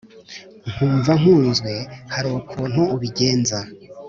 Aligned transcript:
nkumva 0.71 1.11
nkunzwe 1.19 1.71
hari 2.13 2.27
ukuntu 2.39 2.81
ubigenza 2.95 3.59